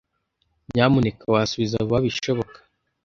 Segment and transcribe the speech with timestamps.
[0.73, 2.57] Nyamuneka wasubiza vuba bishoboka?